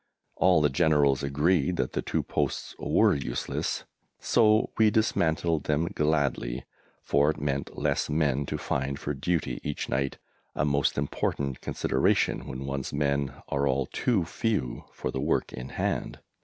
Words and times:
All 0.35 0.61
the 0.61 0.69
generals 0.69 1.21
agreed 1.21 1.75
that 1.75 1.93
the 1.93 2.01
two 2.01 2.23
posts 2.23 2.73
were 2.79 3.13
useless, 3.13 3.83
so 4.19 4.71
we 4.79 4.89
dismantled 4.89 5.65
them 5.65 5.89
gladly, 5.93 6.65
for 7.03 7.29
it 7.29 7.39
meant 7.39 7.77
less 7.77 8.09
men 8.09 8.47
to 8.47 8.57
find 8.57 8.97
for 8.97 9.13
duty 9.13 9.59
each 9.63 9.89
night 9.89 10.17
a 10.55 10.65
most 10.65 10.97
important 10.97 11.61
consideration 11.61 12.47
when 12.47 12.65
one's 12.65 12.91
men 12.91 13.31
are 13.49 13.67
all 13.67 13.85
too 13.85 14.25
few 14.25 14.85
for 14.91 15.11
the 15.11 15.21
work 15.21 15.53
in 15.53 15.69
hand. 15.69 16.17